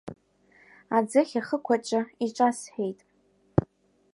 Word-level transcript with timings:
Аӡыхь 0.97 1.35
ахықәаҿы 1.39 2.01
иҿасҳәеит… 2.25 2.99